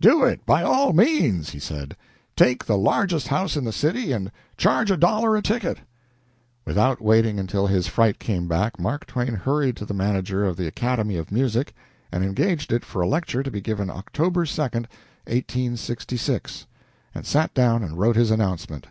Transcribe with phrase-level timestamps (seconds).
[0.00, 1.96] "Do it, by all means," he said.
[2.36, 5.78] "Take the largest house in the city, and charge a dollar a ticket."
[6.64, 10.68] Without waiting until his fright came back, Mark Twain hurried to the manager of the
[10.68, 11.74] Academy of Music,
[12.12, 14.72] and engaged it for a lecture to be given October 2d
[15.26, 16.66] (1866),
[17.12, 18.86] and sat down and wrote his announcement.